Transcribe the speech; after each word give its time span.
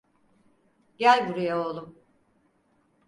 Gel 0.97 1.27
buraya 1.29 1.57
oğlum. 1.67 1.97